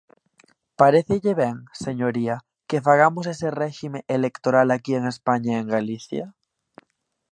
[0.81, 2.35] ¿Parécelle ben, señoría,
[2.69, 6.25] que fagamos ese réxime electoral aquí en España e en Galicia?